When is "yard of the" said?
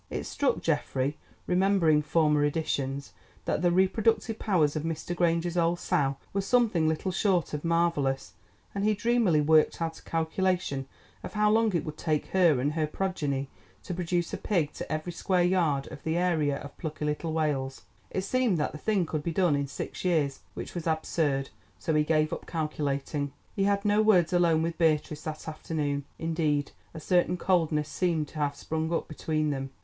15.43-16.17